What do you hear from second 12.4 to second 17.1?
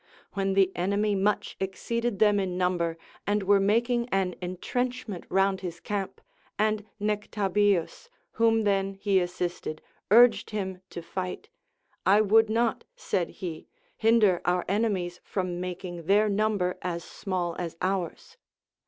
not, said he, hinder our enemies from making their number as